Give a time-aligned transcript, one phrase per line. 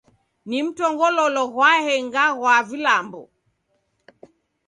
[0.49, 3.21] Ni mtongololo ghwaenga ghwa vilambo.